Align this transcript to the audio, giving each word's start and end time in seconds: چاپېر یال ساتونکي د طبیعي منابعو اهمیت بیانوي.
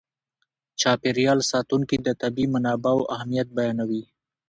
چاپېر 0.79 1.17
یال 1.25 1.39
ساتونکي 1.51 1.97
د 2.01 2.07
طبیعي 2.21 2.47
منابعو 2.53 3.09
اهمیت 3.15 3.47
بیانوي. 3.57 4.03